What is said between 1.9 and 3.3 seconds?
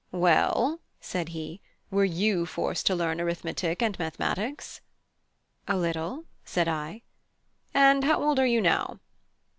"were you forced to learn